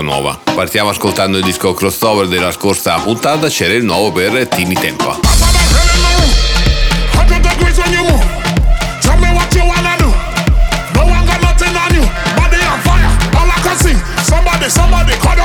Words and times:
nuova. 0.00 0.38
Partiamo 0.54 0.90
ascoltando 0.90 1.38
il 1.38 1.44
disco 1.44 1.74
crossover 1.74 2.28
della 2.28 2.50
scorsa 2.50 2.98
puntata, 2.98 3.48
c'era 3.48 3.74
il 3.74 3.84
nuovo 3.84 4.10
per 4.12 4.48
Tini 4.48 4.74
Tempa. 4.74 5.18
100 14.68 15.04
degrees 15.04 15.35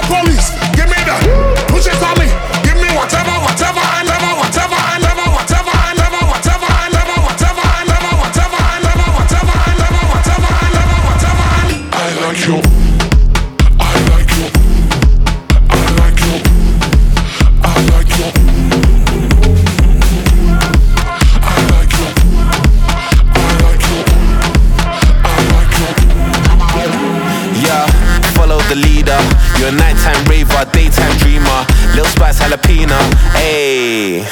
Spice 32.32 32.44
jalapeno, 32.44 32.96
ayy. 33.36 34.26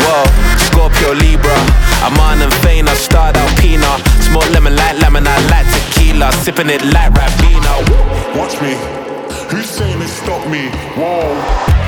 Whoa, 0.00 0.24
Scorpio 0.58 1.14
Libra. 1.14 1.54
I'm 2.02 2.18
on 2.18 2.42
and 2.42 2.52
faint, 2.64 2.88
I 2.88 2.94
start 2.94 3.36
out. 3.36 3.46
Smoke 4.22 4.50
lemon 4.50 4.74
like 4.74 4.98
lemon, 4.98 5.24
I 5.24 5.38
like 5.48 5.66
tequila. 5.70 6.32
Sipping 6.32 6.68
it 6.68 6.82
like 6.86 7.12
Rabina. 7.12 8.36
Watch 8.36 8.60
me. 8.60 8.74
Who's 9.50 9.66
saying 9.66 10.02
it 10.02 10.08
stop 10.08 10.48
me? 10.48 10.68
Whoa. 10.96 11.85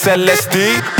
SLSD. 0.00 0.99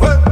What? 0.00 0.29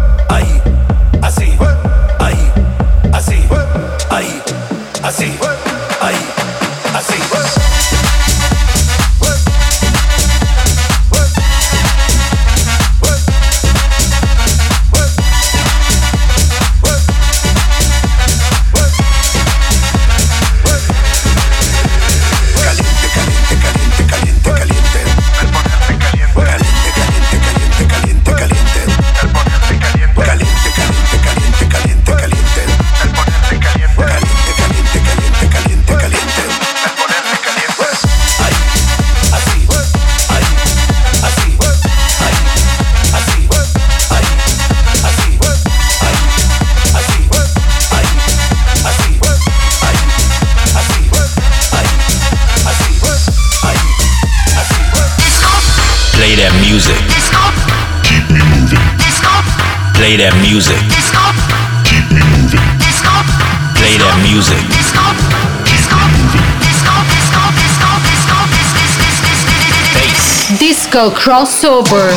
disco 70.99 71.13
crossover. 71.13 72.13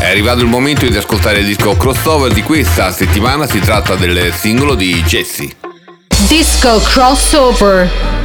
È 0.00 0.08
arrivato 0.08 0.40
il 0.40 0.48
momento 0.48 0.84
di 0.84 0.96
ascoltare 0.96 1.38
il 1.38 1.46
disco 1.46 1.76
crossover 1.76 2.32
di 2.32 2.42
questa 2.42 2.90
settimana, 2.90 3.46
si 3.46 3.60
tratta 3.60 3.94
del 3.94 4.32
singolo 4.32 4.74
di 4.74 5.00
Jesse. 5.04 5.48
Disco 6.26 6.80
crossover. 6.80 8.19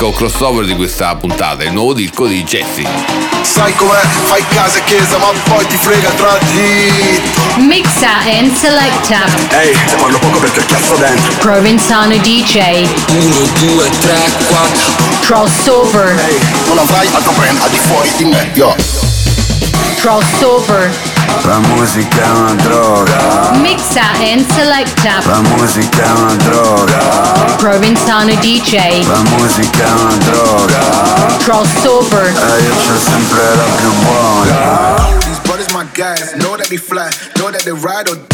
disco 0.00 0.12
crossover 0.12 0.64
di 0.64 0.74
questa 0.76 1.14
puntata, 1.16 1.62
il 1.62 1.72
nuovo 1.72 1.92
disco 1.92 2.26
di 2.26 2.42
Jesse. 2.42 2.84
Sai 3.42 3.74
com'è? 3.74 4.00
Fai 4.24 4.42
casa 4.48 4.78
e 4.78 4.84
chiesa, 4.84 5.18
ma 5.18 5.26
poi 5.44 5.66
ti 5.66 5.76
frega 5.76 6.08
tra 6.12 6.38
di. 6.52 7.20
Mixa 7.66 8.20
and 8.38 8.54
selecta. 8.54 9.26
Ehi, 9.50 9.68
hey, 9.68 9.74
se 9.74 9.96
parlo 9.96 10.18
poco 10.18 10.38
perché 10.38 10.60
ho 10.60 10.96
dentro. 10.96 11.32
Provenzano 11.40 12.16
DJ. 12.16 12.88
1, 13.10 13.34
2, 13.74 13.90
3, 14.00 14.18
4. 14.48 14.92
Crossover. 15.20 16.18
Ehi, 16.18 16.34
hey, 16.34 16.40
non 16.66 16.78
avrai 16.78 17.06
altro 17.12 17.32
brand 17.32 17.60
al 17.60 17.68
di 17.68 17.78
fuori 17.78 18.10
di 18.16 18.24
me, 18.24 18.50
yo. 18.54 18.74
Crossover. 19.96 21.19
La 21.44 21.58
musica 21.58 22.22
è 22.22 22.30
una 22.30 22.54
droga. 22.54 23.50
Mixa 23.54 24.02
and 24.20 24.46
selecta. 24.52 25.20
La 25.24 25.40
musica 25.40 26.04
è 26.04 26.10
una 26.10 26.34
droga. 26.34 26.98
Provinzano 27.56 28.34
DJ. 28.34 29.06
La 29.06 29.22
musica 29.22 29.84
è 29.84 29.90
una 29.90 30.16
droga. 30.16 31.36
Crossover. 31.38 32.26
E 32.26 32.28
eh, 32.28 32.62
io 32.62 32.74
c'ho 32.74 32.98
sempre 32.98 33.56
la 33.56 33.64
più 33.76 33.92
buona. 34.02 35.18
These 35.20 35.40
brothers 35.42 35.72
my 35.72 35.86
guys, 35.94 36.32
know 36.34 36.56
that 36.56 36.68
they 36.68 36.78
fly, 36.78 37.08
know 37.36 37.50
that 37.50 37.62
they 37.62 37.72
ride 37.72 38.08
or 38.08 38.16
die. 38.16 38.29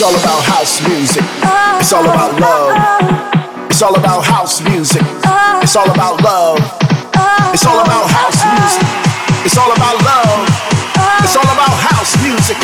It's 0.00 0.08
all 0.08 0.16
about 0.16 0.42
house 0.44 0.80
music. 0.88 1.24
It's 1.78 1.92
all 1.92 2.04
about 2.04 2.40
love. 2.40 2.72
It's 3.68 3.82
all 3.82 3.94
about 3.94 4.24
house 4.24 4.62
music. 4.62 5.02
It's 5.60 5.76
all 5.76 5.90
about 5.90 6.22
love. 6.22 6.56
It's 7.52 7.66
all 7.66 7.78
about 7.78 8.08
house 8.08 8.42
music. 8.48 8.86
It's 9.44 9.58
all 9.58 9.70
about 9.70 10.02
love. 10.02 10.48
It's 11.20 11.36
all 11.36 11.44
about 11.44 11.76
house 11.92 12.16
music. 12.22 12.56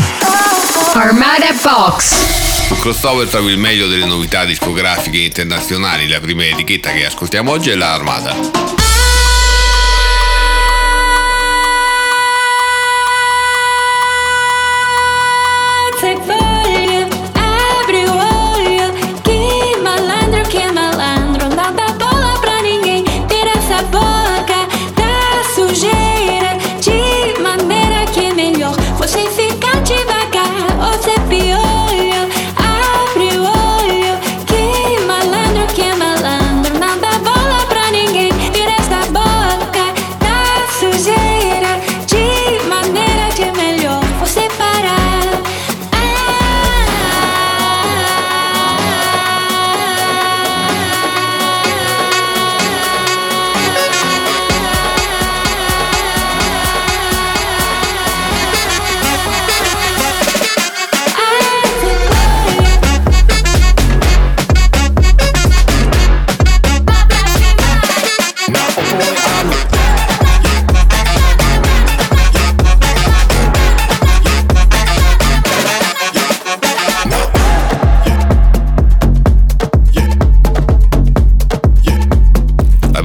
Armada 0.95 1.53
Box. 1.63 2.69
Sul 2.69 2.79
crossover 2.79 3.29
trovi 3.29 3.53
il 3.53 3.59
meglio 3.59 3.87
delle 3.87 4.07
novità 4.07 4.47
discografiche 4.47 5.19
internazionali. 5.19 6.09
La 6.09 6.21
prima 6.21 6.47
etichetta 6.47 6.91
che 6.93 7.05
ascoltiamo 7.05 7.51
oggi 7.51 7.69
è 7.69 7.75
la 7.75 7.93
Armada. 7.93 8.35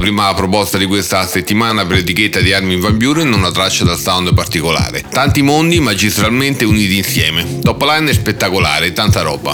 Prima 0.02 0.34
proposta 0.34 0.78
di 0.78 0.86
questa 0.86 1.24
settimana 1.28 1.86
per 1.86 1.98
l'etichetta 1.98 2.40
di 2.40 2.52
Armin 2.52 2.80
Van 2.80 2.98
Buren 2.98 3.32
una 3.32 3.52
traccia 3.52 3.84
dal 3.84 3.96
sound 3.96 4.34
particolare. 4.34 5.04
Tanti 5.08 5.42
mondi 5.42 5.78
magistralmente 5.78 6.64
uniti 6.64 6.96
insieme. 6.96 7.60
Top 7.60 7.80
line 7.82 8.12
spettacolare, 8.12 8.92
tanta 8.92 9.22
roba. 9.22 9.52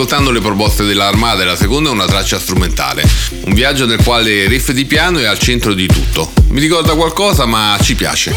Ascoltando 0.00 0.30
le 0.30 0.40
proposte 0.40 0.84
dell'Armada 0.84 1.42
e 1.42 1.44
la 1.44 1.56
seconda 1.56 1.90
è 1.90 1.92
una 1.92 2.06
traccia 2.06 2.38
strumentale. 2.38 3.02
Un 3.44 3.52
viaggio 3.52 3.84
nel 3.84 4.02
quale 4.02 4.44
il 4.44 4.48
riff 4.48 4.70
di 4.70 4.86
piano 4.86 5.18
è 5.18 5.26
al 5.26 5.38
centro 5.38 5.74
di 5.74 5.86
tutto. 5.86 6.32
Mi 6.48 6.58
ricorda 6.58 6.94
qualcosa 6.94 7.44
ma 7.44 7.76
ci 7.82 7.94
piace. 7.94 8.32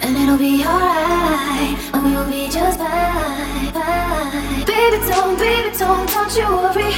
And 0.00 0.18
it'll 0.18 0.36
be 0.36 0.62
alright, 0.62 1.78
and 1.94 2.04
we'll 2.04 2.26
be 2.28 2.46
just 2.50 2.78
fine, 2.78 3.72
fine. 3.72 4.64
Baby, 4.66 4.98
don't, 5.08 5.38
baby, 5.38 5.70
don't, 5.78 6.06
don't 6.12 6.36
you 6.36 6.44
worry. 6.44 6.92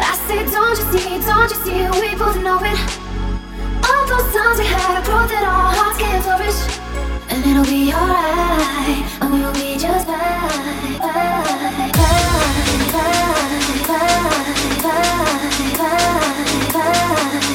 I 0.00 0.16
said, 0.26 0.50
don't 0.50 0.78
you 0.78 0.98
see, 0.98 1.18
don't 1.26 1.50
you 1.50 1.56
see, 1.64 2.00
we 2.00 2.14
both 2.16 2.40
know 2.40 2.58
it. 2.62 3.07
All 3.90 4.06
those 4.06 4.32
times 4.34 4.58
we 4.58 4.66
had 4.66 5.00
a 5.00 5.04
growth 5.06 5.30
that 5.30 5.44
our 5.44 5.72
hearts 5.76 5.98
can 5.98 6.20
flourish. 6.22 6.60
And 7.30 7.40
it'll 7.44 7.64
be 7.64 7.92
alright, 7.92 9.04
and 9.22 9.32
we'll 9.32 9.52
be 9.54 9.78
just 9.78 10.06
fine. 10.06 10.98
fine, 10.98 11.92
fine, 11.94 12.28
fine, 12.88 13.68
fine, 13.88 14.48
fine, 14.82 15.48
fine, 15.78 16.72
fine. 16.72 17.47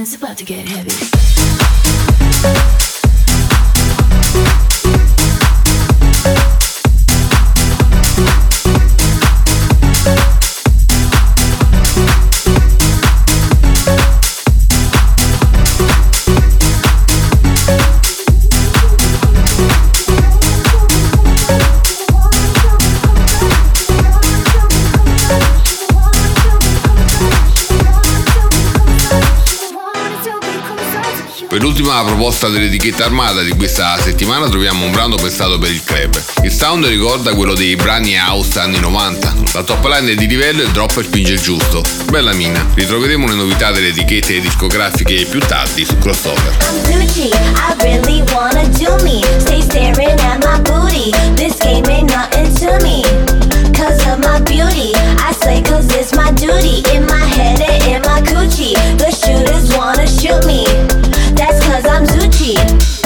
It's 0.00 0.14
about 0.14 0.38
to 0.38 0.44
get 0.44 0.66
heavy. 0.66 1.49
ultima 31.80 32.04
proposta 32.04 32.48
dell'etichetta 32.48 33.06
armata 33.06 33.40
di 33.40 33.52
questa 33.52 33.98
settimana 33.98 34.50
troviamo 34.50 34.84
un 34.84 34.90
brano 34.90 35.14
pensato 35.14 35.58
per 35.58 35.70
il 35.70 35.82
club. 35.82 36.20
Il 36.42 36.52
sound 36.52 36.84
ricorda 36.84 37.34
quello 37.34 37.54
dei 37.54 37.74
brani 37.74 38.18
house 38.18 38.58
anni 38.58 38.78
90. 38.78 39.34
La 39.54 39.62
top 39.62 39.86
line 39.86 40.12
è 40.12 40.14
di 40.14 40.26
livello 40.26 40.60
e 40.60 40.66
il 40.66 40.72
drop 40.72 41.02
spinge 41.02 41.32
il 41.32 41.40
giusto. 41.40 41.82
Bella 42.10 42.34
mina. 42.34 42.66
Ritroveremo 42.74 43.26
le 43.26 43.34
novità 43.34 43.70
delle 43.70 43.88
etichette 43.88 44.40
discografiche 44.40 45.24
più 45.24 45.40
tardi 45.40 45.86
su 45.86 45.96
Crossover. 45.96 46.54
The 58.98 59.10
shooters 59.10 59.74
wanna 59.74 60.06
shoot 60.06 60.44
me. 60.44 60.99
Team. 62.40 62.99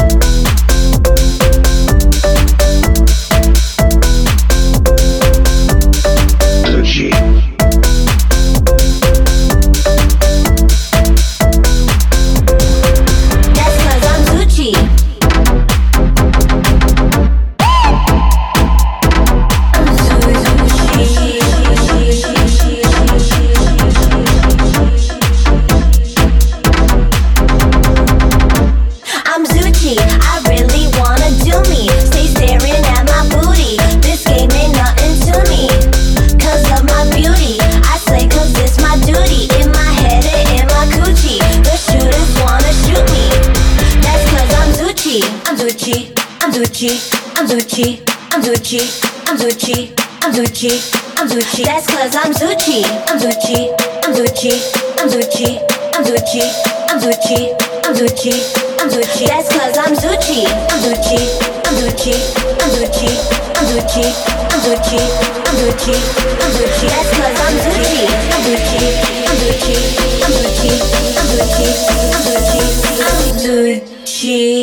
Gucci, 50.65 50.81
I'm 51.19 51.29
Gucci. 51.29 51.65
That's 51.65 51.87
cause 51.87 52.17
I'm 52.17 52.33
Gucci, 52.33 52.85
I'm 53.09 53.19
Gucci, 53.21 53.69
I'm 54.03 54.15
Gucci, 54.15 54.53
I'm 54.99 55.09
Gucci, 55.11 55.61
I'm 55.93 56.05
Gucci, 56.05 56.41
I'm 56.89 56.97
Gucci, 57.01 57.53
I'm 57.85 57.93
Gucci, 57.93 58.33
I'm 58.81 58.89
Gucci. 58.89 59.27
That's 59.27 59.49
cause 59.53 59.77
I'm 59.77 59.93
Gucci, 59.93 60.49
I'm 60.49 60.81
Gucci, 60.81 61.21
I'm 61.69 61.77
Gucci, 61.85 62.17
I'm 62.65 62.71
Gucci, 62.73 63.13
I'm 63.61 63.67
Gucci, 63.77 64.09
I'm 64.49 64.61
Gucci, 64.65 65.05
I'm 65.45 65.57
Gucci, 65.61 65.93
I'm 66.41 66.51
Gucci. 66.57 66.87
That's 66.89 67.11
cause 67.13 67.39
I'm 67.45 67.57
Gucci, 67.61 68.09
I'm 68.33 68.41
Gucci, 68.49 68.85
I'm 69.29 69.37
Gucci, 69.45 69.77
I'm 70.25 70.33
Gucci, 70.33 70.73
I'm 71.13 71.29
Gucci, 71.29 71.69
I'm 72.09 72.25
Gucci, 72.25 72.61
I'm 73.05 73.21
Gucci, 73.45 74.54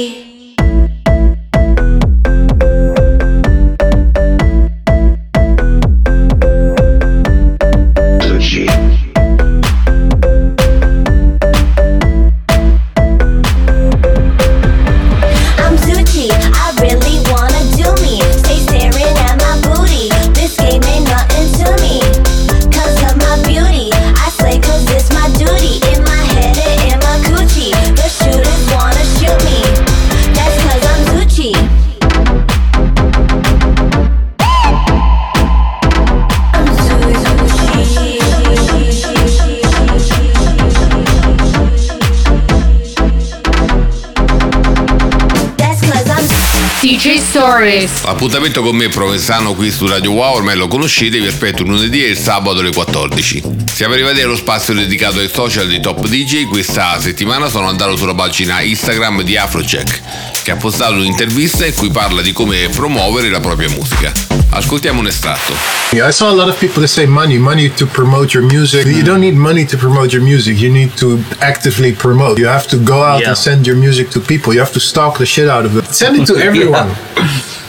DJ 47.61 47.85
Stories. 47.85 48.03
L'appuntamento 48.03 48.63
con 48.63 48.75
me 48.75 48.89
Provenzano 48.89 49.53
qui 49.53 49.69
su 49.69 49.87
Radio 49.87 50.11
Wow 50.11 50.35
ormai 50.35 50.55
lo 50.55 50.67
conoscete, 50.67 51.19
vi 51.19 51.27
aspetto 51.27 51.63
lunedì 51.63 52.03
e 52.03 52.09
il 52.09 52.17
sabato 52.17 52.59
alle 52.59 52.71
14. 52.71 53.43
Siamo 53.71 53.93
arrivati 53.93 54.21
allo 54.21 54.35
spazio 54.35 54.73
dedicato 54.73 55.19
ai 55.19 55.29
social 55.31 55.67
di 55.67 55.79
Top 55.79 56.07
DJ, 56.07 56.45
questa 56.45 56.99
settimana 56.99 57.49
sono 57.49 57.67
andato 57.67 57.95
sulla 57.95 58.15
pagina 58.15 58.61
Instagram 58.61 59.21
di 59.21 59.37
Afrocheck, 59.37 60.01
che 60.41 60.51
ha 60.51 60.55
postato 60.55 60.93
un'intervista 60.93 61.65
in 61.65 61.75
cui 61.75 61.91
parla 61.91 62.21
di 62.21 62.31
come 62.31 62.67
promuovere 62.69 63.29
la 63.29 63.39
propria 63.39 63.69
musica. 63.69 64.40
Ascoltiamo 64.53 64.99
un 64.99 65.07
estratto. 65.07 65.53
Yeah, 65.93 66.07
I 66.07 66.11
saw 66.11 66.29
a 66.29 66.35
lot 66.35 66.49
of 66.49 66.59
people 66.59 66.81
that 66.81 66.89
say 66.89 67.05
money, 67.05 67.37
money 67.37 67.69
to 67.69 67.85
promote 67.85 68.33
your 68.33 68.43
music. 68.43 68.85
You 68.85 69.01
don't 69.03 69.21
need 69.21 69.35
money 69.35 69.65
to 69.65 69.77
promote 69.77 70.11
your 70.11 70.21
music. 70.21 70.57
You 70.59 70.69
need 70.69 70.91
to 70.97 71.23
actively 71.39 71.93
promote. 71.93 72.37
You 72.37 72.47
have 72.47 72.67
to 72.67 72.77
go 72.77 73.01
out 73.01 73.21
Yeah. 73.21 73.29
and 73.29 73.37
send 73.37 73.65
your 73.65 73.77
music 73.77 74.09
to 74.11 74.19
people. 74.19 74.53
You 74.53 74.59
have 74.59 74.73
to 74.73 74.79
stalk 74.81 75.17
the 75.19 75.25
shit 75.25 75.47
out 75.47 75.65
of 75.65 75.77
it. 75.77 75.85
Send 75.93 76.17
it 76.17 76.25
to 76.27 76.35
everyone. 76.49 76.89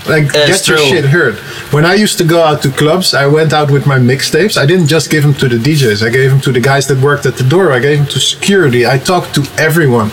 Like 0.09 0.33
That's 0.33 0.67
get 0.67 0.69
your 0.69 0.79
shit 0.79 1.05
heard. 1.05 1.37
When 1.71 1.85
I 1.85 1.95
used 1.95 2.19
to 2.19 2.25
go 2.25 2.43
out 2.43 2.63
to 2.63 2.71
clubs, 2.73 3.15
I 3.15 3.27
went 3.29 3.53
out 3.53 3.71
with 3.71 3.87
my 3.87 3.99
mixtapes. 4.01 4.57
I 4.57 4.67
didn't 4.67 4.89
just 4.89 5.09
give 5.09 5.23
them 5.23 5.35
to 5.35 5.49
the 5.49 5.59
DJs. 5.59 6.03
I 6.05 6.11
gave 6.11 6.31
them 6.31 6.41
to 6.41 6.51
the 6.51 6.59
guys 6.61 6.89
that 6.89 6.99
worked 6.99 7.27
at 7.27 7.37
the 7.37 7.45
door. 7.45 7.71
I 7.73 7.79
gave 7.79 7.99
them 7.99 8.09
to 8.09 8.19
security. 8.19 8.85
I 8.85 8.99
talked 8.99 9.35
to 9.37 9.43
everyone. 9.57 10.11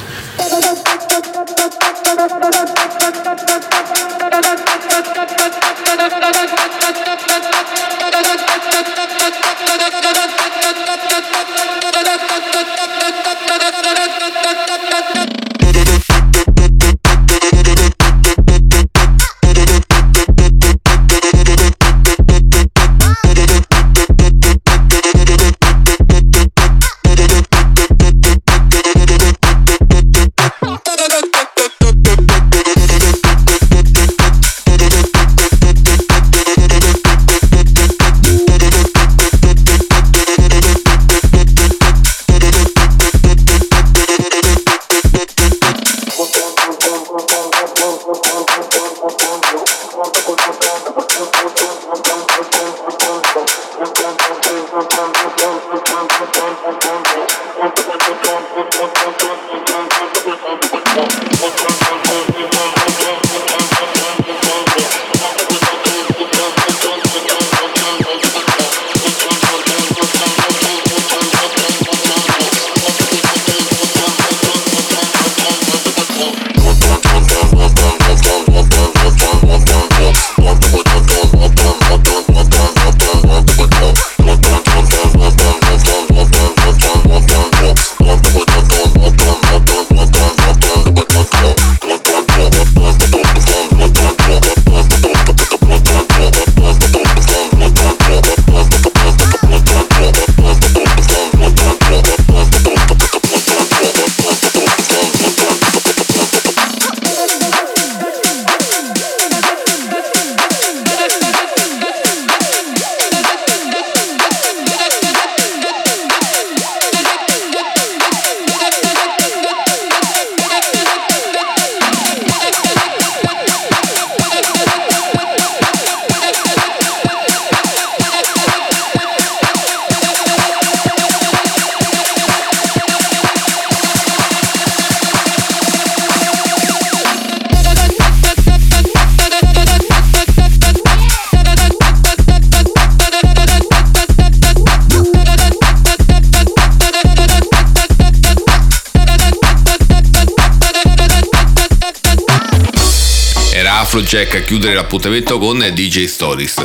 A 154.90 154.98
chiudere 154.98 155.22
l'appuntamento 155.22 155.38
con 155.38 155.58
DJ 155.74 156.06
Stories. 156.06 156.56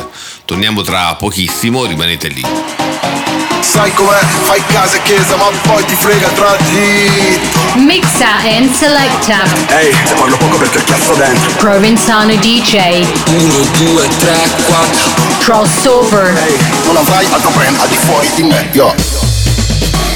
Torniamo 0.45 0.81
tra 0.81 1.13
pochissimo, 1.15 1.85
rimanete 1.85 2.27
lì. 2.29 2.43
Sai 3.61 3.93
com'è, 3.93 4.19
fai 4.43 4.63
casa 4.67 4.97
e 4.97 5.01
chiesa 5.03 5.35
ma 5.35 5.45
poi 5.63 5.83
ti 5.85 5.95
frega 5.95 6.27
tra 6.29 6.55
di 6.69 7.39
Mixa 7.75 8.37
and 8.57 8.71
selecta. 8.71 9.43
Ehi, 9.77 9.91
te 10.05 10.13
parlo 10.13 10.37
poco 10.37 10.57
perché 10.57 10.83
cazzo 10.83 11.13
dentro 11.13 11.51
Provenzano 11.57 12.35
DJ. 12.35 13.05
1, 13.27 13.53
2, 13.77 14.07
3, 14.07 14.49
4 14.65 15.11
Crossover. 15.39 16.37
Ehi, 16.37 16.57
non 16.85 16.97
avrai 16.97 17.25
altro 17.31 17.49
brand 17.51 17.77
al 17.79 17.87
di 17.87 17.95
fuori 17.95 18.29
di 18.35 18.43
me, 18.43 18.69
yo 18.71 18.93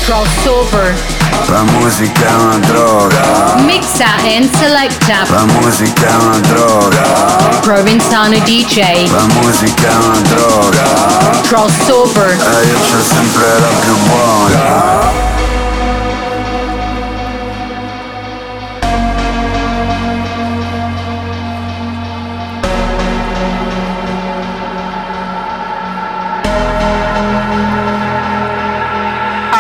Crossover. 0.06 1.19
La 1.48 1.64
musica 1.64 2.28
è 2.28 2.34
una 2.36 2.58
droga 2.58 3.56
Mixa 3.66 4.06
and 4.24 4.50
selecta. 4.56 5.26
La 5.30 5.46
musica 5.46 6.08
è 6.08 6.16
una 6.16 6.40
droga 6.40 7.02
Provenzano 7.62 8.38
DJ. 8.40 9.10
La 9.12 9.26
musica 9.42 9.90
è 9.90 9.96
una 9.96 10.20
droga 10.20 11.42
Crossover. 11.44 12.30
E 12.30 12.66
io 12.68 12.78
c'ho 12.80 13.02
sempre 13.02 13.60
la 13.60 13.68
più 13.80 13.96
buona 14.06 15.28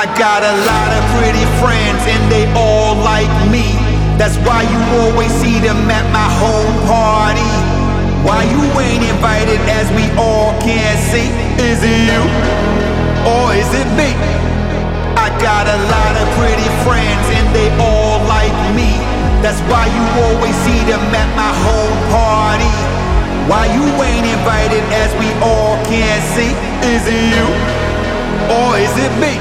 I 0.01 0.05
got 0.17 0.43
a 0.43 0.55
lot 0.65 0.93
of 0.93 0.98
pretty 0.98 0.98
friends 1.59 2.01
and 2.07 2.23
they 2.31 2.47
all 2.55 2.95
like 3.03 3.31
me. 3.51 3.75
That's 4.15 4.35
why 4.47 4.63
you 4.63 4.79
always 5.03 5.31
see 5.39 5.59
them 5.59 5.79
at 5.91 6.05
my 6.11 6.29
home 6.39 6.75
party. 6.87 7.51
Why 8.23 8.43
you 8.47 8.63
ain't 8.79 9.03
invited 9.03 9.59
as 9.67 9.87
we 9.95 10.07
all 10.19 10.51
can 10.59 10.95
see? 11.11 11.27
Is 11.59 11.79
it 11.83 11.99
you 12.07 12.23
or 13.27 13.55
is 13.55 13.71
it 13.75 13.87
me? 13.95 14.11
I 15.15 15.27
got 15.39 15.67
a 15.67 15.79
lot 15.91 16.13
of 16.19 16.27
pretty 16.39 16.69
friends 16.87 17.25
and 17.35 17.47
they 17.55 17.69
all 17.79 18.19
like 18.27 18.55
me. 18.75 18.91
That's 19.43 19.59
why 19.71 19.87
you 19.87 20.03
always 20.27 20.55
see 20.67 20.79
them 20.87 21.03
at 21.15 21.29
my 21.35 21.51
home 21.63 21.99
party. 22.11 22.75
Why 23.47 23.67
you 23.71 23.83
ain't 24.03 24.27
invited 24.27 24.83
as 24.99 25.11
we 25.19 25.27
all 25.43 25.75
can 25.87 26.19
see? 26.35 26.51
Is 26.87 27.03
it 27.07 27.23
you 27.35 27.47
or 28.51 28.77
is 28.79 28.95
it 28.99 29.13
me? 29.19 29.39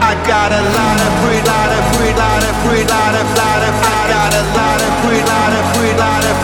I 0.00 0.16
got 0.24 0.48
a 0.48 0.62
lot 0.64 0.96
of 0.96 1.12
free, 1.20 1.40
lot 1.44 1.70
of 1.76 1.84
free, 1.92 2.12
lot 2.16 2.40
of 2.40 2.54
free, 2.64 2.84
lot 2.88 3.14
of, 3.20 3.28
lot 3.36 3.62
of, 3.68 3.74
I 3.84 4.00
got 4.08 4.32
a 4.32 4.42
lot 4.56 4.80
of 4.80 4.92
free, 5.04 5.22
lot 5.28 5.52
of 5.52 5.64
free, 5.76 5.94
lot 5.94 6.24
of 6.24 6.36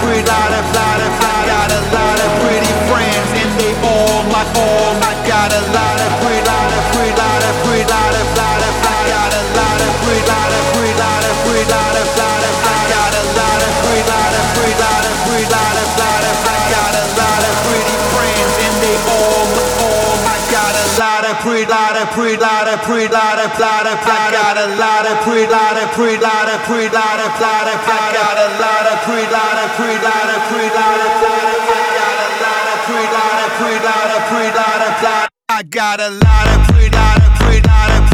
free, 0.00 0.22
lot 0.24 0.52
of, 0.56 0.64
lot 0.72 1.00
of, 1.04 1.12
I 1.20 1.38
got 1.44 1.70
a 1.76 1.80
lot 1.92 2.18
of 2.24 2.30
pretty 2.40 2.72
friends 2.88 3.30
and 3.36 3.52
they 3.60 3.72
all 3.84 4.24
my 4.32 4.44
all. 4.56 4.96
I 5.04 5.12
got 5.28 5.52
a 5.52 5.62
lot 5.68 5.98
of 6.00 6.10
free, 6.24 6.40
lot 6.40 6.70
of 6.72 6.82
free, 6.96 7.12
lot 7.12 7.40
of 7.44 7.54
free, 7.68 7.84
lot 7.84 8.12
of, 8.16 8.28
lot 8.32 8.60
of, 8.64 8.74
I 8.80 8.98
got 9.12 9.32
a 9.36 9.42
lot 9.60 9.80
of 9.84 9.92
free, 10.00 10.22
lot 10.24 10.50
of 10.56 10.64
free, 10.72 10.94
lot 10.96 11.22
of 11.22 11.34
free, 11.44 11.64
lot 11.68 11.92
of, 11.92 12.06
lot 15.52 15.76
of, 15.76 15.85
of 22.06 22.14
pre, 22.14 22.36
lot 22.36 22.68
of 22.68 22.80
pre, 22.82 23.08
lot 23.08 23.38
of, 23.38 23.50
lot 23.58 23.86
of, 23.86 23.98
I 23.98 24.30
got 24.30 24.56
a 24.58 24.66
lot 24.78 25.06
of 25.06 25.16
pre, 25.24 25.46
lot 25.46 25.76
of 25.76 25.88
pre, 25.94 26.18
lot 26.18 26.48
of 26.48 26.60
pre, 26.66 26.86
lot 26.88 27.18
of, 27.18 27.30
lot 27.40 27.66
of, 27.66 27.78
I 27.82 28.12
got 28.14 28.36
a 28.36 28.48
lot 28.60 28.86
of 28.86 28.98
pre, 29.06 29.22
lot 29.26 29.56
of 29.64 29.70
pre, 29.74 29.92
lot 30.04 30.28
of 30.30 30.40
pre, 30.50 30.64
lot 30.70 31.00
of, 31.02 31.12
lot 31.24 31.46
of, 31.46 31.66
I 31.66 31.90
got 31.98 32.18
a 32.22 32.30
lot 32.42 32.66
of 32.70 32.78
pre, 32.86 33.02
lot 33.10 33.38
of 33.42 33.50
pre, 33.58 33.74
lot 33.86 34.10
of 34.14 34.22
pre, 34.30 34.44
lot 34.54 34.80
of, 34.86 35.02
lot. 35.02 35.28
I 35.48 35.62
got 35.62 36.00
a 36.00 36.10
lot 36.10 36.46
of 36.54 36.60
pre, 36.74 36.90
lot 36.90 37.18
of 37.22 37.32
pre, 37.40 37.60
lot 37.62 37.90
of 37.90 38.05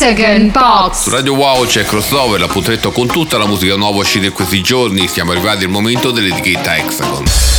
Hexagon 0.00 0.52
Box. 0.52 1.02
Su 1.02 1.10
Radio 1.10 1.34
Wow 1.34 1.66
c'è 1.66 1.82
Crossover, 1.82 2.38
l'appuntamento 2.38 2.92
con 2.92 3.08
tutta 3.08 3.36
la 3.36 3.46
musica 3.48 3.74
nuova 3.74 3.98
uscita 3.98 4.26
in 4.26 4.32
questi 4.32 4.62
giorni. 4.62 5.08
Siamo 5.08 5.32
arrivati 5.32 5.64
al 5.64 5.70
momento 5.70 6.12
dell'etichetta 6.12 6.76
Hexagon. 6.76 7.57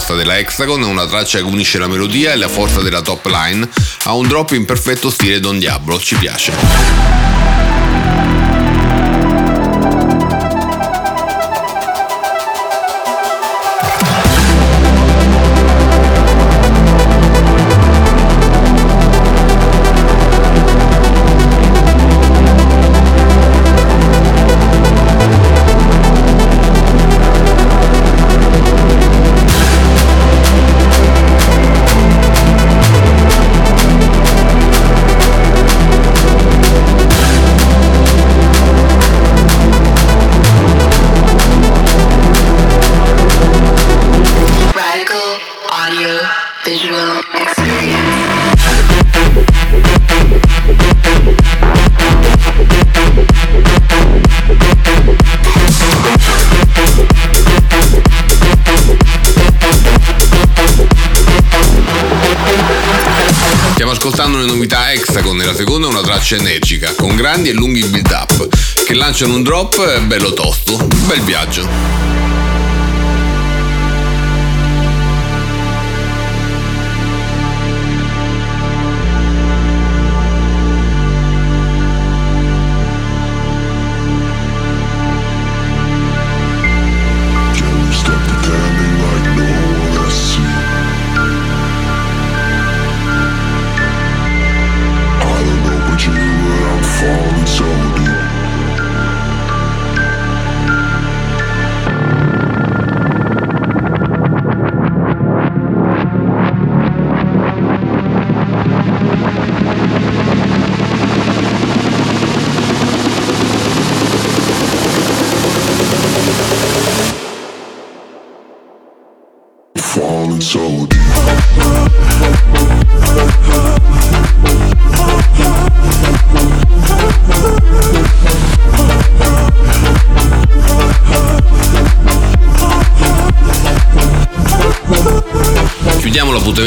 Proposta 0.00 0.14
della 0.14 0.38
Hexagon 0.38 0.82
una 0.82 1.06
traccia 1.06 1.38
che 1.38 1.44
unisce 1.44 1.78
la 1.78 1.86
melodia 1.86 2.32
e 2.32 2.36
la 2.36 2.48
forza 2.48 2.80
della 2.80 3.02
top 3.02 3.26
line 3.26 3.68
a 4.04 4.14
un 4.14 4.26
drop 4.26 4.52
in 4.52 4.64
perfetto 4.64 5.10
stile 5.10 5.40
Don 5.40 5.58
Diablo, 5.58 5.98
ci 5.98 6.14
piace. 6.16 7.69
Traccia 66.20 66.36
energica, 66.36 66.94
con 66.94 67.16
grandi 67.16 67.48
e 67.48 67.52
lunghi 67.54 67.82
build 67.86 68.10
up, 68.10 68.48
che 68.84 68.92
lanciano 68.92 69.34
un 69.34 69.42
drop 69.42 70.00
bello 70.00 70.34
tosto, 70.34 70.76
bel 71.06 71.22
viaggio. 71.22 72.09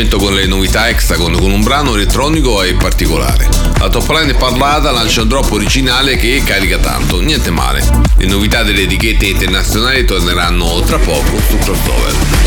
Chiudiamo 0.03 0.09
l'appuntamento 0.09 0.17
con 0.17 0.33
le 0.33 0.45
novità 0.45 0.89
Hexagon 0.89 1.37
con 1.37 1.51
un 1.51 1.61
brano 1.61 1.95
elettronico 1.95 2.61
e 2.61 2.73
particolare. 2.73 3.47
La 3.79 3.89
top 3.89 4.09
line 4.09 4.33
parlata 4.33 4.91
lancia 4.91 5.21
un 5.21 5.27
drop 5.29 5.51
originale 5.51 6.17
che 6.17 6.41
carica 6.43 6.77
tanto, 6.77 7.21
niente 7.21 7.51
male. 7.51 7.83
Le 8.17 8.25
novità 8.25 8.63
delle 8.63 8.81
etichette 8.81 9.27
internazionali 9.27 10.03
torneranno 10.05 10.81
tra 10.81 10.97
poco 10.97 11.39
su 11.47 11.57
Crossover. 11.57 12.42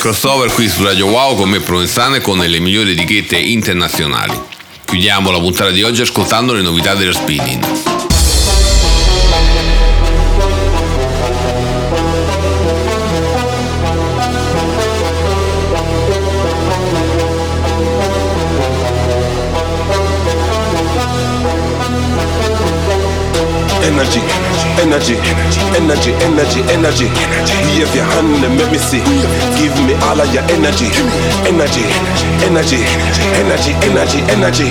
Crossover 0.00 0.50
qui 0.54 0.66
su 0.66 0.82
Radio 0.82 1.08
Wow 1.08 1.36
con 1.36 1.50
me 1.50 1.60
Provenzane 1.60 2.22
con 2.22 2.38
le 2.38 2.58
migliori 2.58 2.92
etichette 2.92 3.36
internazionali. 3.36 4.32
Chiudiamo 4.86 5.30
la 5.30 5.38
puntata 5.38 5.70
di 5.70 5.82
oggi 5.82 6.00
ascoltando 6.00 6.54
le 6.54 6.62
novità 6.62 6.94
dello 6.94 7.12
spinning. 7.12 7.89
Energy, 24.90 25.14
energy, 25.78 26.10
energy, 26.26 26.60
energy. 26.74 27.06
Wave 27.62 27.94
your 27.94 28.04
hand 28.04 28.42
and 28.42 28.56
make 28.58 28.72
me 28.72 28.78
see. 28.78 28.98
Give 29.54 29.74
me 29.86 29.94
all 30.10 30.18
of 30.18 30.26
your 30.34 30.42
energy, 30.50 30.90
energy, 31.46 31.86
energy, 32.42 32.82
energy, 33.38 33.72
energy, 33.86 34.20
energy. 34.34 34.66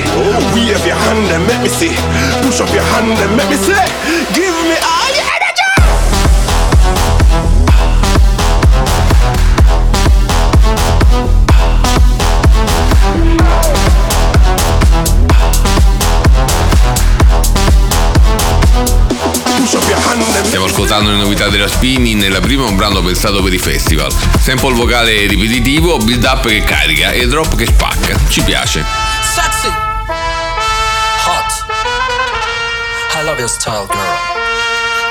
Wave 0.52 0.84
your 0.86 1.00
hand 1.08 1.24
and 1.32 1.48
make 1.48 1.62
me 1.64 1.70
see. 1.70 1.96
Push 2.44 2.60
up 2.60 2.72
your 2.76 2.84
hand 2.84 3.16
and 3.16 3.32
make 3.38 3.50
me 3.50 3.56
see. 3.56 4.49
Votando 21.00 21.18
le 21.18 21.24
novità 21.24 21.48
della 21.48 21.70
Spinning, 21.70 22.20
nella 22.20 22.42
prima 22.42 22.66
un 22.66 22.76
brano 22.76 23.02
pensato 23.02 23.42
per 23.42 23.54
i 23.54 23.58
festival. 23.58 24.14
Sample 24.38 24.74
vocale 24.74 25.28
ripetitivo, 25.28 25.96
build 25.96 26.26
up 26.26 26.46
che 26.46 26.60
carica 26.60 27.12
e 27.12 27.26
drop 27.26 27.56
che 27.56 27.68
spacca. 27.68 28.20
Ci 28.28 28.42
piace. 28.42 28.84
Sexy. 29.22 29.70
Hot. 31.26 31.66
I 33.16 33.24
love 33.24 33.40
your 33.40 33.48
style, 33.48 33.88
girl. 33.88 34.18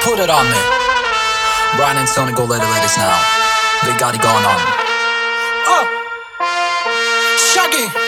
Put 0.02 0.18
it 0.18 0.28
on 0.28 0.46
me. 0.50 0.58
Brian 1.76 1.96
and 1.96 2.06
Sony 2.06 2.34
go 2.34 2.44
let 2.44 2.60
ladies 2.60 2.98
now. 2.98 3.16
They 3.84 3.96
got 3.96 4.14
it 4.14 4.20
going 4.20 4.44
on. 4.44 4.60
Oh. 5.68 5.86
Shaggy. 7.38 8.07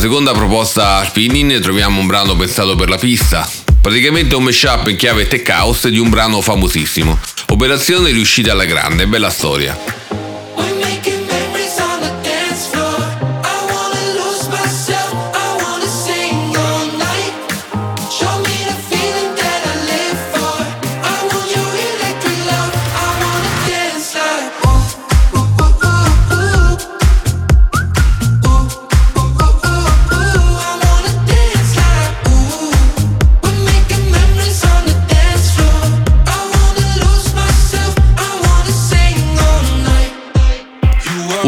Seconda 0.00 0.32
proposta 0.32 1.04
Spinning 1.04 1.60
troviamo 1.60 2.00
un 2.00 2.06
brano 2.06 2.34
pensato 2.34 2.74
per 2.74 2.88
la 2.88 2.96
pista. 2.96 3.46
Praticamente 3.82 4.34
un 4.34 4.44
mashup 4.44 4.88
in 4.88 4.96
chiave 4.96 5.28
tech 5.28 5.46
house 5.50 5.90
di 5.90 5.98
un 5.98 6.08
brano 6.08 6.40
famosissimo. 6.40 7.18
Operazione 7.48 8.10
riuscita 8.10 8.52
alla 8.52 8.64
grande, 8.64 9.06
bella 9.06 9.28
storia. 9.28 9.89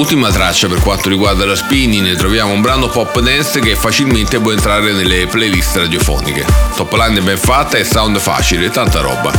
Ultima 0.02 0.32
traccia 0.32 0.66
per 0.66 0.80
quanto 0.80 1.08
riguarda 1.08 1.46
la 1.46 1.54
spinning, 1.54 2.04
ne 2.04 2.16
troviamo 2.16 2.52
un 2.52 2.60
brano 2.60 2.88
pop 2.88 3.20
dance 3.20 3.60
che 3.60 3.76
facilmente 3.76 4.40
può 4.40 4.50
entrare 4.50 4.92
nelle 4.92 5.28
playlist 5.28 5.76
radiofoniche. 5.76 6.44
Top 6.74 6.92
line 6.94 7.20
ben 7.20 7.38
fatta 7.38 7.78
e 7.78 7.84
sound 7.84 8.18
facile, 8.18 8.68
tanta 8.70 8.98
roba. 8.98 9.30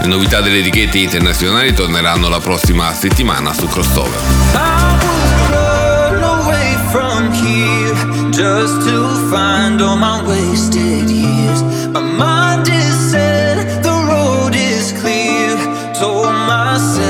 Le 0.00 0.06
novità 0.06 0.40
delle 0.40 0.60
etichette 0.60 0.98
internazionali 0.98 1.74
torneranno 1.74 2.28
la 2.28 2.38
prossima 2.38 2.94
settimana 2.94 3.52
su 3.52 3.66
Crossover. 3.66 4.86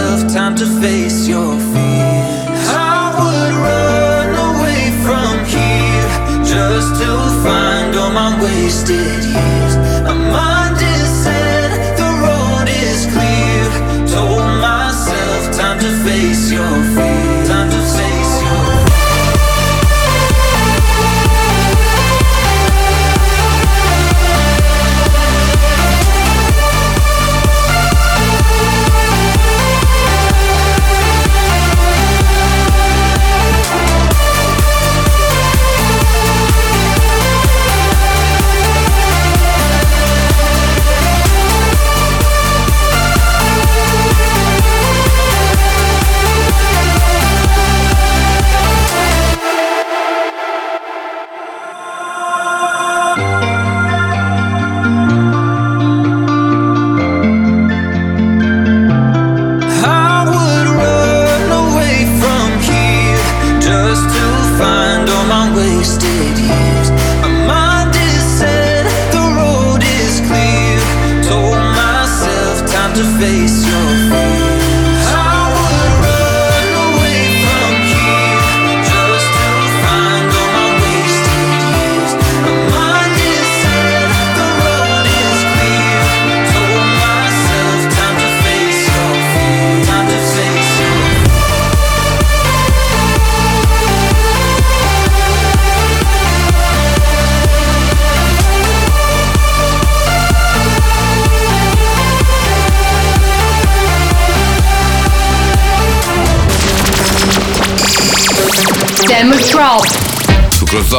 just 0.08 0.34
time 0.34 0.54
to 0.56 0.66
face 0.80 1.27
to 7.00 7.10
find 7.44 7.94
all 7.94 8.10
my 8.10 8.30
wasted 8.42 9.22
years. 9.24 9.74
My 10.06 10.14
mind 10.14 10.76
is 10.76 11.08
set, 11.24 11.70
the 11.96 12.10
road 12.24 12.68
is 12.68 13.06
clear. 13.14 13.66
Told 14.14 14.44
myself 14.60 15.40
time 15.56 15.78
to 15.78 15.90
face 16.04 16.50
your 16.50 16.97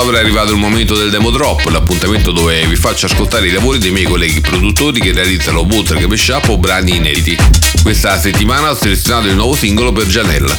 Crossover 0.10 0.16
è 0.16 0.20
arrivato 0.20 0.51
il 0.51 0.57
momento 0.57 0.95
del 0.95 1.12
demo 1.12 1.30
drop, 1.30 1.68
l'appuntamento 1.68 2.32
dove 2.32 2.66
vi 2.66 2.76
faccio 2.76 3.05
ascoltare 3.05 3.47
i 3.47 3.51
lavori 3.51 3.78
dei 3.78 3.91
miei 3.91 4.05
colleghi 4.05 4.41
produttori 4.41 4.99
che 4.99 5.12
realizzano 5.12 5.66
bootleg, 5.66 6.03
mashup 6.05 6.49
o 6.49 6.57
brani 6.57 6.95
inediti. 6.95 7.38
Questa 7.84 8.20
settimana 8.20 8.72
ho 8.72 8.76
selezionato 8.76 9.28
il 9.28 9.36
nuovo 9.36 9.55
singolo 9.55 9.91
per 9.91 10.07
Janelle. 10.07 10.57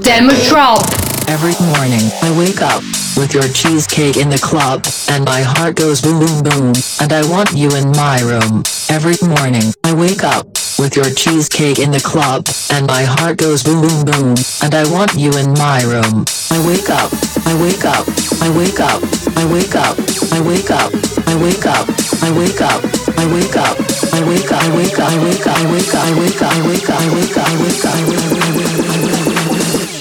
Demo 0.00 0.32
drop. 0.48 0.84
Every 1.28 1.54
morning, 1.58 2.10
I 2.22 2.30
wake 2.30 2.62
up 2.62 2.82
with 3.16 3.32
your 3.32 3.48
cheesecake 3.52 4.16
in 4.16 4.28
the 4.28 4.38
club, 4.38 4.84
and 5.08 5.24
my 5.24 5.42
heart 5.42 5.80
goes 5.80 6.00
boom 6.00 6.18
boom 6.18 6.42
boom, 6.42 6.72
and 7.00 7.12
I 7.12 7.22
want 7.28 7.52
you 7.52 7.70
in 7.76 7.90
my 7.90 8.20
room. 8.22 8.62
Every 8.88 9.16
morning, 9.22 9.72
I 9.84 9.92
wake 9.92 10.24
up 10.24 10.55
with 10.78 10.96
your 10.96 11.08
cheesecake 11.10 11.78
in 11.78 11.90
the 11.90 12.00
club, 12.00 12.46
and 12.72 12.86
my 12.86 13.02
heart 13.02 13.38
goes 13.38 13.62
boom 13.62 13.80
boom 13.80 14.04
boom, 14.04 14.34
and 14.62 14.74
I 14.74 14.84
want 14.90 15.14
you 15.14 15.30
in 15.38 15.52
my 15.54 15.80
room. 15.84 16.24
I 16.50 16.58
wake 16.66 16.90
up, 16.90 17.10
I 17.46 17.54
wake 17.60 17.84
up, 17.84 18.04
I 18.42 18.48
wake 18.56 18.80
up, 18.80 19.02
I 19.36 19.44
wake 19.48 19.74
up, 19.74 19.96
I 20.32 20.40
wake 20.40 20.70
up, 20.70 20.88
I 21.16 21.38
wake 21.40 21.66
up, 21.66 21.88
I 22.22 22.30
wake 22.32 22.56
up, 22.60 22.78
I 23.08 23.26
wake 23.26 23.26
up, 23.26 23.26
I 23.26 23.28
wake 23.32 23.56
up, 23.56 23.72
I 23.72 24.12
wake 24.12 24.20
up, 24.20 24.20
I 24.20 24.22
wake 24.22 24.52
up, 24.52 24.64
I 24.66 25.16
wake 25.16 25.46
up, 25.46 25.56
I 25.56 25.66
wake 25.72 25.96
up, 25.96 25.96
I 25.96 26.12
wake 26.20 26.40
up, 26.40 26.52
I 26.52 26.60
wake 26.68 26.90
up, 26.90 26.92
I 26.92 27.08
wake 27.14 27.36
up, 27.36 27.46
I 27.46 27.56
wake 27.62 27.84
up, 27.86 28.00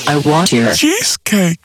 I 0.08 0.18
want 0.26 0.52
your 0.52 0.74
cheesecake. 0.74 1.60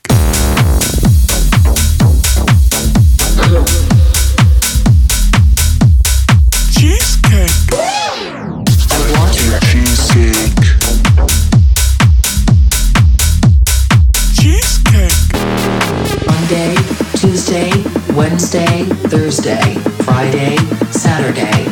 Wednesday, 18.41 18.83
Thursday, 19.07 19.75
Friday, 20.03 20.57
Saturday. 20.89 21.63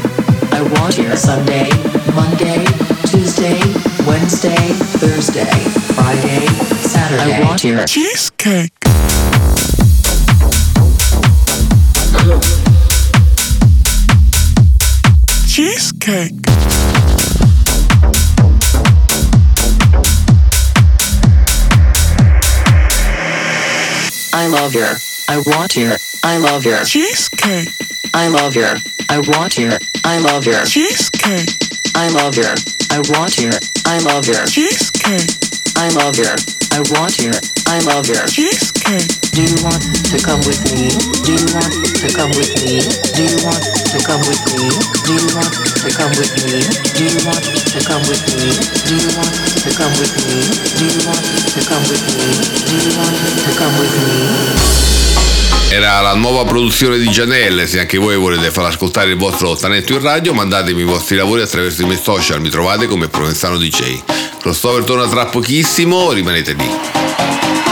I 0.56 0.62
want 0.78 1.00
your 1.00 1.16
Sunday, 1.16 1.68
Monday, 2.14 2.64
Tuesday, 3.08 3.60
Wednesday, 4.06 4.56
Thursday, 5.02 5.50
Friday, 5.96 6.46
Saturday. 6.78 7.34
I 7.34 7.44
want 7.44 7.64
your 7.64 7.88
cheesecake. 7.88 8.72
Cheesecake. 15.48 16.34
I 24.32 24.48
love 24.48 24.76
your. 24.76 24.94
I 25.28 25.42
want 25.48 25.76
your. 25.76 25.98
I 26.24 26.38
love 26.38 26.66
your 26.66 26.84
cheesecake. 26.84 27.70
I 28.14 28.28
love 28.28 28.56
your. 28.56 28.76
I 29.10 29.20
want 29.20 29.58
your. 29.58 29.78
I 30.04 30.20
love 30.20 30.46
your 30.46 30.64
cheesecake. 30.66 31.50
I 31.96 32.10
love 32.10 32.36
your. 32.36 32.54
I 32.92 33.00
want 33.10 33.38
your. 33.38 33.54
I 33.86 34.00
love 34.04 34.28
your 34.28 34.46
cheesecake. 34.46 35.30
I 35.78 35.90
love 35.96 36.18
your. 36.18 36.36
I 36.72 36.80
want 36.94 37.20
your. 37.20 37.34
I 37.68 37.80
love 37.86 38.08
your 38.08 38.26
cheesecake. 38.28 39.08
Do 39.34 39.42
you 39.46 39.56
want 39.64 39.82
to 40.12 40.18
come 40.20 40.42
with 40.46 40.60
me? 40.74 40.90
Do 41.24 41.32
you 41.38 41.46
want 41.54 41.72
to 42.02 42.08
come 42.14 42.32
with 42.36 42.52
me? 42.66 42.82
Do 43.16 43.22
you 43.24 43.38
want 43.46 43.62
to 43.64 43.98
come 44.04 44.22
with 44.28 44.42
me? 44.54 44.70
Do 45.06 45.12
you 45.16 45.28
want 45.34 45.54
to 45.54 45.90
come 45.94 46.12
with 46.18 46.34
me? 46.44 46.60
Do 46.98 47.04
you 47.08 47.20
want 47.26 47.44
to 47.46 47.80
come 47.86 48.04
with 48.10 48.24
me? 48.38 48.52
Do 48.86 48.94
you 48.98 49.10
want 49.16 49.34
to 49.64 49.70
come 49.74 49.94
with 49.98 50.14
me? 50.28 50.40
Do 50.78 50.84
you 50.86 51.00
want 51.08 51.24
to 51.24 51.62
come 51.66 51.84
with 51.88 52.04
me? 52.18 52.28
Do 52.68 52.76
you 52.78 52.92
want 52.98 53.16
to 53.16 53.52
come 53.58 53.74
with 53.80 53.94
me? 53.98 55.09
Era 55.72 56.02
la 56.02 56.16
nuova 56.16 56.46
produzione 56.46 56.98
di 56.98 57.08
Janelle, 57.10 57.68
se 57.68 57.80
anche 57.80 58.00
voi 58.00 58.18
volete 58.18 58.50
far 58.50 58.66
ascoltare 58.66 59.12
il 59.12 59.18
vostro 59.18 59.56
talento 59.56 59.94
in 59.94 60.02
radio 60.02 60.34
mandatemi 60.34 60.82
i 60.82 60.84
vostri 60.84 61.16
lavori 61.16 61.44
attraverso 61.44 61.84
i 61.84 61.86
miei 61.86 62.00
social, 62.02 62.42
mi 62.42 62.50
trovate 62.50 62.88
come 62.88 63.08
Provenzano 63.08 63.56
DJ. 63.56 64.02
Crossover 64.42 64.84
torna 64.84 65.08
tra 65.08 65.28
pochissimo, 65.28 66.12
rimanete 66.12 66.54
lì. 66.54 66.68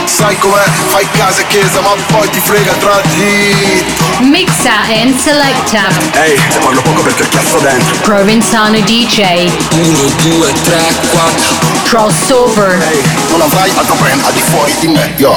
Sai 0.04 0.38
com'è, 0.38 0.62
fai 0.86 1.08
casa 1.10 1.40
e 1.40 1.46
chiesa 1.48 1.80
ma 1.80 1.90
poi 2.06 2.30
ti 2.30 2.38
frega 2.38 2.72
tra 2.74 3.00
di 3.16 3.84
Mixa 4.20 4.80
and 5.02 5.18
selecta. 5.18 5.88
Ehi, 6.22 6.38
se 6.50 6.58
parlo 6.60 6.80
poco 6.82 7.02
perché 7.02 7.28
cazzo 7.28 7.58
dentro 7.58 7.96
Provenzano 8.02 8.78
DJ. 8.78 9.50
1, 9.72 9.98
2, 10.22 10.52
3, 10.52 10.94
4 11.10 11.54
Crossover. 11.82 12.80
Ehi, 12.80 13.02
non 13.30 13.40
avrai 13.40 13.70
altro 13.74 13.96
brand 13.96 14.22
al 14.22 14.32
di 14.32 14.40
fuori 14.40 14.72
di 14.78 14.86
me, 14.86 15.14
yo 15.16 15.36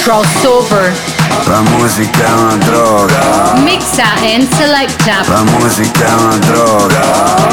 Crossover. 0.00 1.15
La 1.44 1.60
musica 1.60 2.24
è 2.24 2.32
una 2.32 2.56
droga. 2.56 3.52
Mixa 3.56 4.04
and 4.22 4.48
selecta. 4.54 5.22
La 5.28 5.42
musica 5.42 6.06
è 6.06 6.12
una 6.12 6.36
droga. 6.38 7.00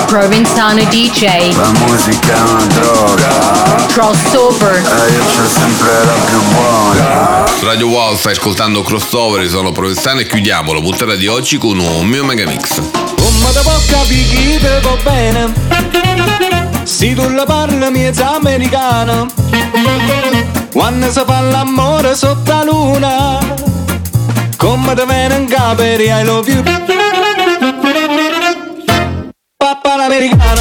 Provenzano 0.08 0.84
DJ. 0.86 1.56
La 1.56 1.72
musica 1.86 2.34
è 2.34 2.40
una 2.40 2.66
droga. 2.66 3.86
Crossover. 3.88 4.76
E 4.76 5.12
io 5.12 5.24
c'ho 5.24 5.48
sempre 5.48 6.06
la 6.06 6.14
più 6.26 6.42
buona. 6.54 7.46
Su 7.58 7.66
Radio 7.66 7.88
Wow 7.88 8.16
stai 8.16 8.34
ascoltando 8.34 8.82
Crossover, 8.82 9.48
sono 9.50 9.72
Provenzano 9.72 10.22
e 10.22 10.28
chiudiamo 10.28 10.74
la 10.74 10.82
puntata 10.82 11.16
di 11.16 11.28
oggi 11.28 11.58
con 11.58 11.78
un 11.78 12.06
mio 12.06 12.24
megamix. 12.24 12.82
Come 13.24 13.52
te 13.54 13.60
può 13.62 13.78
capire 13.88 14.24
chi 14.24 14.58
te 14.60 14.80
va 14.82 14.98
bene 15.04 15.54
Se 16.84 17.14
tu 17.14 17.30
la 17.30 17.46
parli 17.46 17.90
miezza 17.90 18.36
americana 18.36 19.26
Quando 20.72 21.12
si 21.12 21.22
fa 21.26 21.40
l'amore 21.40 22.16
sotto 22.16 22.52
la 22.52 22.64
luna 22.64 23.63
come 24.64 24.96
the 24.96 25.06
man 25.06 25.34
and 25.34 25.50
God, 25.52 25.78
I 26.10 26.24
love 26.24 26.48
you. 26.48 26.64
Papa 29.58 29.98
l'americano. 29.98 30.53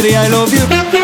Baby, 0.00 0.14
I 0.14 0.28
love 0.28 0.54
you. 0.54 0.97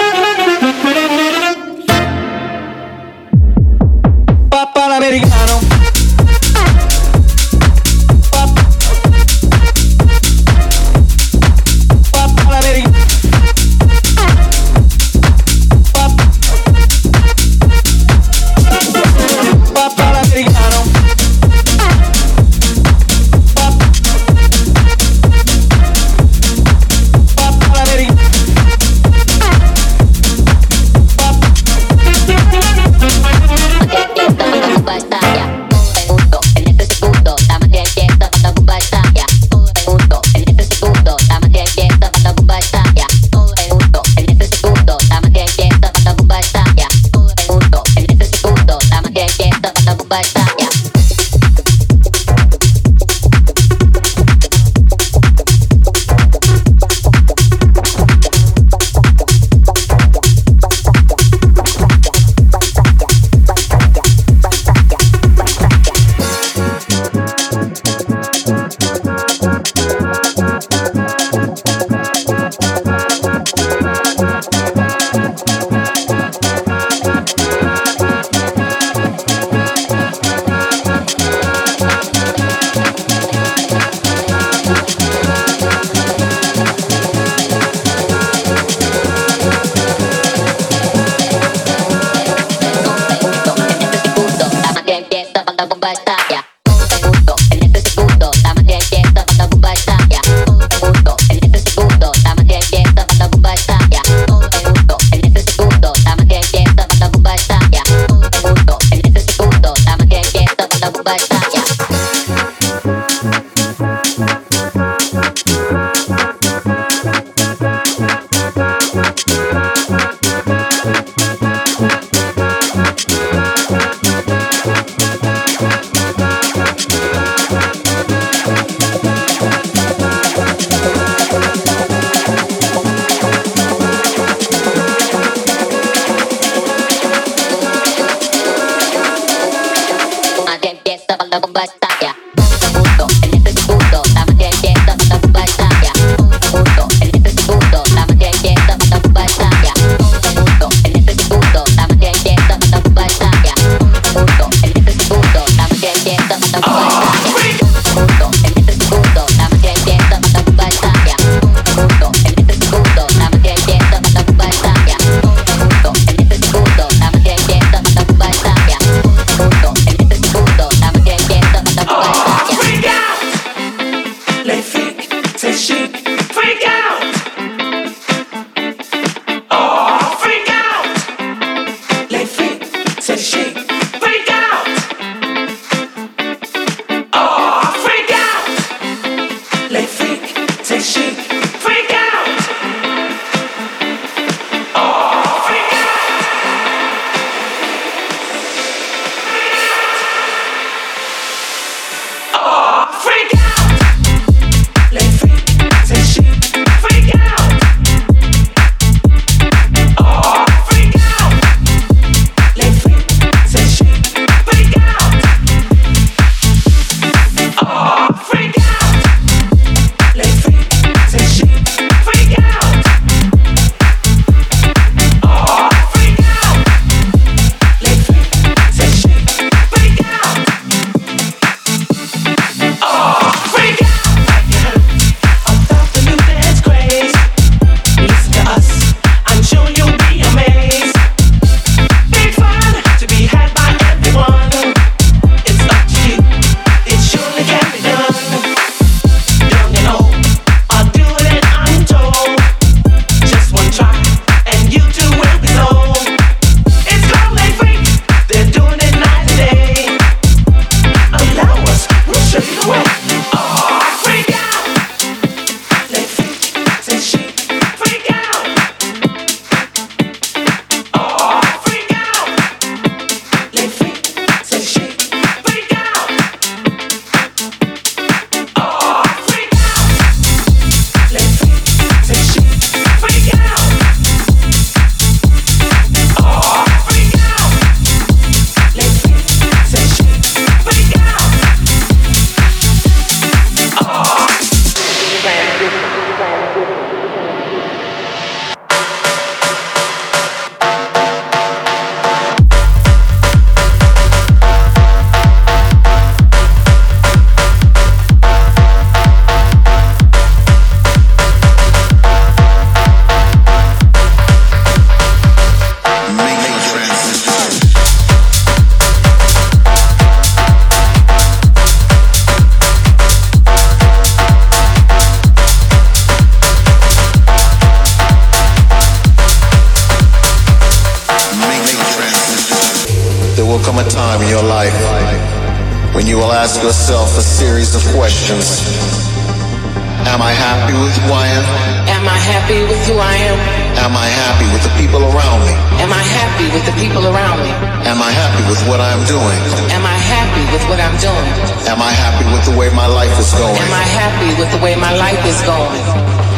with 346.54 346.64
the 346.70 346.76
people 346.78 347.02
around 347.02 347.42
me? 347.42 347.50
Am 347.82 347.98
I 347.98 348.14
happy 348.14 348.46
with 348.46 348.62
what 348.70 348.78
I'm 348.78 349.02
doing? 349.10 349.38
Am 349.74 349.82
I 349.82 349.98
happy 349.98 350.46
with 350.54 350.62
what 350.70 350.78
I'm 350.78 350.94
doing? 351.02 351.26
Am 351.66 351.82
I 351.82 351.90
happy 351.90 352.24
with 352.30 352.46
the 352.46 352.54
way 352.54 352.70
my 352.70 352.86
life 352.86 353.10
is 353.18 353.34
going? 353.34 353.58
Am 353.58 353.74
I 353.74 353.82
happy 353.82 354.30
with 354.38 354.48
the 354.54 354.62
way 354.62 354.78
my 354.78 354.94
life 354.94 355.18
is 355.26 355.42
going? 355.42 355.82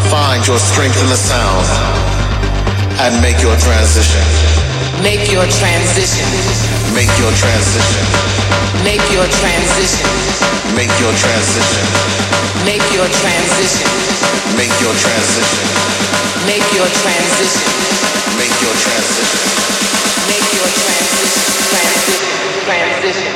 Find 0.09 0.41
your 0.49 0.57
strength 0.57 0.97
in 1.05 1.09
the 1.13 1.21
sound 1.21 1.69
and 3.05 3.13
make 3.21 3.45
your 3.45 3.55
transition. 3.61 4.25
Make 5.05 5.29
your 5.29 5.45
transition. 5.53 6.25
Make 6.97 7.13
your 7.21 7.33
transition. 7.37 8.05
Make 8.89 9.05
your 9.13 9.29
transition. 9.29 10.09
Make 10.73 10.97
your 11.05 11.13
transition. 11.13 11.85
Make 12.65 12.85
your 12.97 13.05
transition. 13.21 13.91
Make 14.57 14.73
your 14.81 14.97
transition. 14.97 15.69
Make 16.49 16.65
your 16.73 16.89
transition. 17.05 18.16
Make 18.57 18.65
your 18.65 18.75
transition. 18.81 19.41
Make 20.29 20.55
your 20.55 20.69
transition. 20.81 21.43
Transition. 21.69 22.65
Transition. 22.65 23.36